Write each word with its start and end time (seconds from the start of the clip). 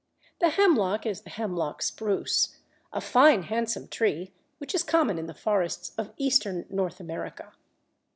The 0.39 0.49
"Hemlock" 0.49 1.05
is 1.05 1.21
the 1.21 1.29
Hemlock 1.29 1.83
spruce, 1.83 2.57
a 2.91 2.99
fine 2.99 3.43
handsome 3.43 3.87
tree 3.87 4.31
which 4.57 4.73
is 4.73 4.81
common 4.81 5.19
in 5.19 5.27
the 5.27 5.33
forests 5.35 5.91
of 5.95 6.11
Eastern 6.17 6.65
North 6.71 6.99
America. 6.99 7.51